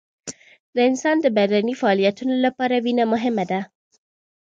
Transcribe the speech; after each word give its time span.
د 0.75 0.77
انسان 0.89 1.15
د 1.21 1.27
بدني 1.37 1.73
فعالیتونو 1.81 2.33
لپاره 2.45 2.75
وینه 2.85 3.03
مهمه 3.13 3.45
ده 3.51 3.59